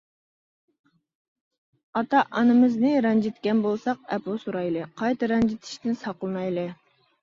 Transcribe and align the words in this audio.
ئاتا-ئانىمىزنى 2.01 2.95
رەنجىتكەن 3.09 3.63
بولساق 3.69 4.03
ئەپۇ 4.19 4.39
سورايلى، 4.49 4.91
قايتا 5.01 5.35
رەنجىتىشتىن 5.37 6.05
ساقلىنايلى. 6.05 6.71